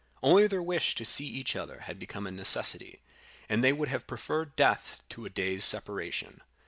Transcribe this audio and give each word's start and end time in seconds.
Only 0.23 0.47
their 0.47 0.63
wish 0.63 0.95
to 0.95 1.05
see 1.05 1.27
each 1.27 1.55
other 1.55 1.81
had 1.81 1.99
become 1.99 2.25
a 2.25 2.31
necessity, 2.31 3.03
and 3.47 3.63
they 3.63 3.71
would 3.71 3.89
have 3.89 4.07
preferred 4.07 4.55
death 4.55 5.03
to 5.09 5.25
a 5.27 5.29
day's 5.29 5.63
separation. 5.63 6.41